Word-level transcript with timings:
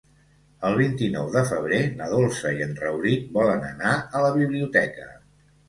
El 0.69 0.77
vint-i-nou 0.79 1.29
de 1.35 1.43
febrer 1.49 1.79
na 1.99 2.09
Dolça 2.15 2.55
i 2.61 2.65
en 2.69 2.75
Rauric 2.81 3.29
volen 3.39 3.71
anar 3.71 3.95
a 4.01 4.25
la 4.27 4.35
biblioteca. 4.43 5.11